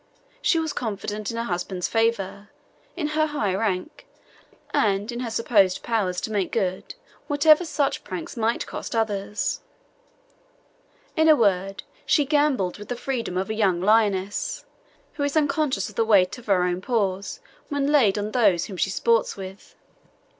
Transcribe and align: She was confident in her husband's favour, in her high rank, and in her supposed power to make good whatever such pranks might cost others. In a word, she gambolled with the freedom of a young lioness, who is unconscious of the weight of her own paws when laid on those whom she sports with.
She 0.41 0.57
was 0.57 0.73
confident 0.73 1.29
in 1.29 1.37
her 1.37 1.43
husband's 1.43 1.87
favour, 1.87 2.49
in 2.95 3.09
her 3.09 3.27
high 3.27 3.53
rank, 3.53 4.07
and 4.73 5.11
in 5.11 5.19
her 5.19 5.29
supposed 5.29 5.83
power 5.83 6.11
to 6.11 6.31
make 6.31 6.51
good 6.51 6.95
whatever 7.27 7.63
such 7.65 8.03
pranks 8.03 8.35
might 8.35 8.65
cost 8.65 8.95
others. 8.95 9.59
In 11.15 11.29
a 11.29 11.35
word, 11.35 11.83
she 12.03 12.25
gambolled 12.25 12.79
with 12.79 12.87
the 12.87 12.95
freedom 12.95 13.37
of 13.37 13.51
a 13.51 13.53
young 13.53 13.79
lioness, 13.79 14.65
who 15.13 15.23
is 15.23 15.37
unconscious 15.37 15.87
of 15.87 15.93
the 15.93 16.03
weight 16.03 16.35
of 16.39 16.47
her 16.47 16.63
own 16.63 16.81
paws 16.81 17.39
when 17.69 17.85
laid 17.91 18.17
on 18.17 18.31
those 18.31 18.65
whom 18.65 18.77
she 18.77 18.89
sports 18.89 19.37
with. 19.37 19.75